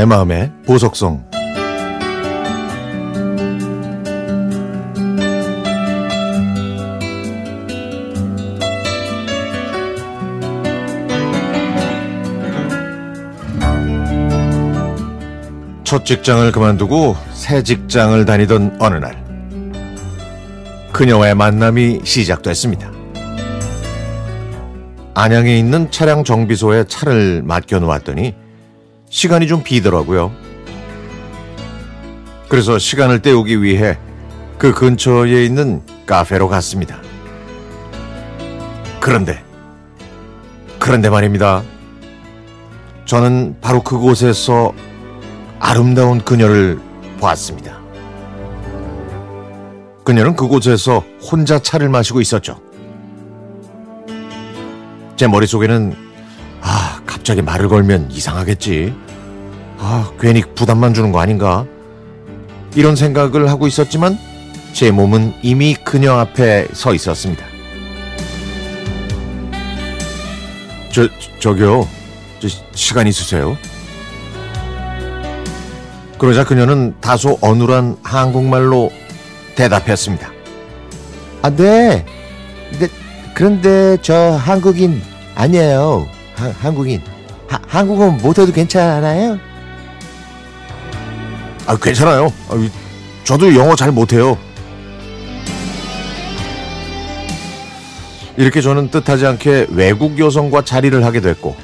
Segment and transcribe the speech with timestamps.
[0.00, 1.28] 내 마음의 보석성
[15.84, 19.22] 첫 직장을 그만두고 새 직장을 다니던 어느 날
[20.94, 22.90] 그녀와의 만남이 시작됐습니다.
[25.12, 28.34] 안양에 있는 차량 정비소에 차를 맡겨 놓았더니
[29.10, 30.32] 시간이 좀 비더라고요.
[32.48, 33.98] 그래서 시간을 때우기 위해
[34.56, 37.00] 그 근처에 있는 카페로 갔습니다.
[39.00, 39.42] 그런데,
[40.78, 41.62] 그런데 말입니다.
[43.04, 44.72] 저는 바로 그곳에서
[45.58, 46.80] 아름다운 그녀를
[47.18, 47.80] 보았습니다.
[50.04, 52.60] 그녀는 그곳에서 혼자 차를 마시고 있었죠.
[55.16, 56.09] 제 머릿속에는
[56.60, 58.94] 아, 갑자기 말을 걸면 이상하겠지.
[59.78, 61.64] 아, 괜히 부담만 주는 거 아닌가?
[62.74, 64.18] 이런 생각을 하고 있었지만
[64.72, 67.44] 제 몸은 이미 그녀 앞에 서 있었습니다.
[70.92, 71.88] 저, 저기요.
[72.40, 73.56] 저, 시간 있으세요?
[76.18, 78.92] 그러자 그녀는 다소 어눌한 한국말로
[79.56, 80.30] 대답했습니다.
[81.42, 82.04] 아, 네.
[82.78, 82.88] 네.
[83.34, 85.00] 그런데 저 한국인
[85.34, 86.06] 아니에요.
[86.40, 87.02] 하, 한국인.
[87.48, 89.38] 하, 한국어 못해도 괜찮아요?
[91.66, 92.32] 아, 괜찮아요.
[92.48, 92.68] 아,
[93.24, 94.38] 저도 영어 잘 못해요.
[98.38, 101.54] 이렇게 저는 뜻하지 않게 외국 여성과 자리를 하게 됐고,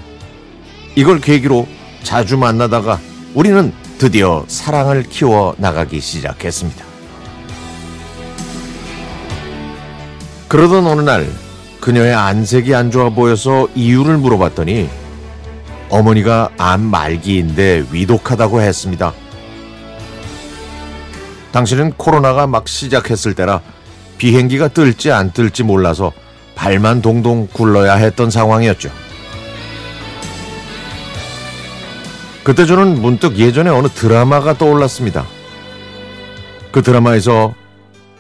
[0.95, 1.67] 이걸 계기로
[2.03, 3.01] 자주 만나다가
[3.35, 6.85] 우리는 드디어 사랑을 키워 나가기 시작했습니다.
[10.49, 11.27] 그러던 어느 날
[11.87, 14.91] 그녀의 안색이 안 좋아 보여서 이유를 물어봤더니
[15.89, 19.13] 어머니가 암 말기인데 위독하다고 했습니다.
[21.53, 23.61] 당신은 코로나가 막 시작했을 때라
[24.19, 26.11] 비행기가 뜰지 안 뜰지 몰라서
[26.57, 28.91] 발만 동동 굴러야 했던 상황이었죠.
[32.43, 35.25] 그때 저는 문득 예전에 어느 드라마가 떠올랐습니다.
[36.73, 37.55] 그 드라마에서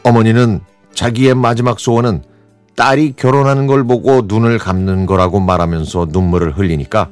[0.05, 0.61] 어머니는
[0.95, 2.36] 자기의 마지막 소원은
[2.77, 7.09] 딸이 결혼하는 걸 보고 눈을 감는 거라고 말하면서 눈물을 흘리니까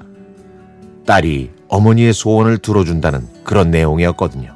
[1.06, 4.52] 딸이 어머니의 소원을 들어준다는 그런 내용이었거든요.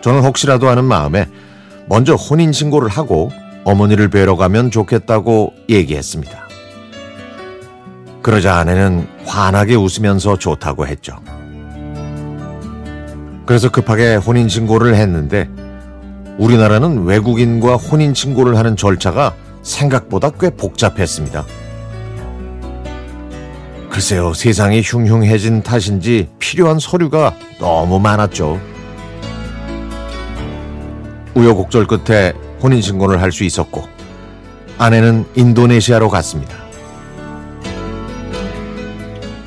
[0.00, 1.26] 저는 혹시라도 하는 마음에
[1.86, 3.30] 먼저 혼인신고를 하고
[3.64, 6.48] 어머니를 뵈러 가면 좋겠다고 얘기했습니다.
[8.22, 11.16] 그러자 아내는 환하게 웃으면서 좋다고 했죠.
[13.44, 15.48] 그래서 급하게 혼인신고를 했는데
[16.38, 21.44] 우리나라는 외국인과 혼인 신고를 하는 절차가 생각보다 꽤 복잡했습니다.
[23.90, 28.58] 글쎄요, 세상이 흉흉해진 탓인지 필요한 서류가 너무 많았죠.
[31.34, 32.32] 우여곡절 끝에
[32.62, 33.84] 혼인신고를 할 수 있었고,
[34.78, 36.56] 아내는 인도네시아로 갔습니다.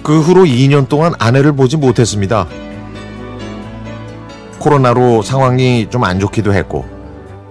[0.04, 2.48] 그 후로 2년 동안 아내를 보지 못했습니다.
[4.66, 6.86] 코로나로 상황이 좀 안 좋기도 했고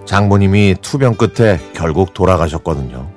[0.05, 3.07] 장모님이 투병 끝에 결국 돌아가셨거든요.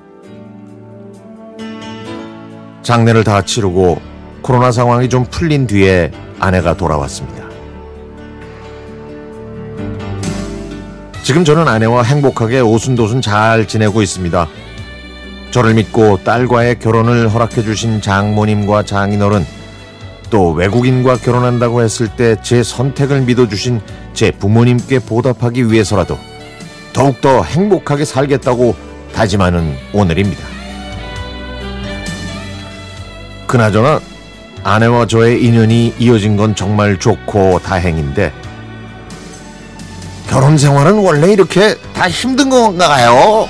[2.83, 4.01] 장례를 다 치르고
[4.41, 7.45] 코로나 상황이 좀 풀린 뒤에 아내가 돌아왔습니다.
[11.25, 14.47] 지금 저는 아내와 행복하게 오순도순 잘 지내고 있습니다.
[15.51, 19.58] 저를 믿고 딸과의 결혼을 허락해 주신 장모님과 장인어른
[20.31, 23.81] 또 외국인과 결혼한다고 했을 때 제 선택을 믿어주신
[24.15, 26.19] 제 부모님께 보답하기 위해서라도
[26.93, 28.75] 더욱더 행복하게 살겠다고
[29.15, 30.43] 다짐하는 오늘입니다.
[33.47, 34.01] 그나저나
[34.65, 38.33] 아내와 저의 인연이 이어진 건 정말 좋고 다행인데
[40.29, 43.49] 결혼 생활은 원래 이렇게 다 힘든 건가요?